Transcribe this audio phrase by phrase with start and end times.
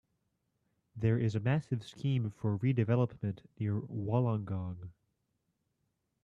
[0.95, 4.89] There is a massive scheme for redevelopment near Wollongong.